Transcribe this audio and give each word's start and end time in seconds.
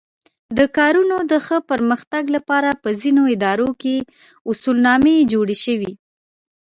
د 0.57 0.59
کارونو 0.77 1.17
د 1.31 1.33
ښه 1.45 1.57
پرمختګ 1.71 2.23
لپاره 2.35 2.69
په 2.81 2.89
ځینو 3.01 3.23
ادارو 3.35 3.69
کې 3.81 3.95
اصولنامې 4.51 5.15
جوړې 5.33 5.57
شوې. 5.65 5.91